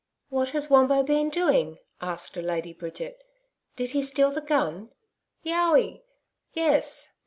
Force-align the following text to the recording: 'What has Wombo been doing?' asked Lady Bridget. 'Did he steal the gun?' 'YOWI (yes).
'What 0.29 0.49
has 0.49 0.67
Wombo 0.67 1.03
been 1.03 1.29
doing?' 1.29 1.77
asked 2.01 2.35
Lady 2.35 2.73
Bridget. 2.73 3.21
'Did 3.75 3.91
he 3.91 4.01
steal 4.01 4.31
the 4.31 4.41
gun?' 4.41 4.89
'YOWI 5.43 6.01
(yes). 6.53 7.13